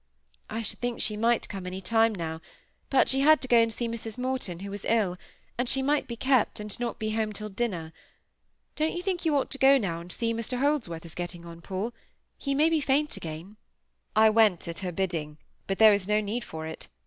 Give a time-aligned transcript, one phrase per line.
[0.49, 2.41] "I should think she might come any time now;
[2.89, 5.15] but she had to go and see Mrs Morton, who was ill,
[5.59, 7.93] and she might be kept, and not be home till dinner.
[8.75, 11.61] Don't you think you ought to go and see how Mr Holdsworth is going on,
[11.61, 11.93] Paul?
[12.35, 13.57] He may be faint again."
[14.15, 15.37] I went at her bidding;
[15.67, 16.87] but there was no need for it.